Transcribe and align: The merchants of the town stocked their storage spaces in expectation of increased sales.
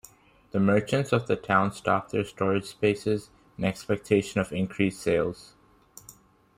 The 0.49 0.59
merchants 0.59 1.13
of 1.13 1.27
the 1.27 1.35
town 1.35 1.73
stocked 1.73 2.09
their 2.09 2.23
storage 2.25 2.65
spaces 2.65 3.29
in 3.59 3.65
expectation 3.65 4.41
of 4.41 4.51
increased 4.51 4.99
sales. 4.99 5.53